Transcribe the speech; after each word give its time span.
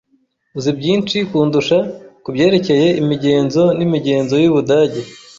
Uzi 0.57 0.71
byinshi 0.79 1.17
kundusha 1.29 1.77
kubyerekeye 2.23 2.87
imigenzo 3.01 3.63
n'imigenzo 3.77 4.35
y'Ubudage. 4.43 5.01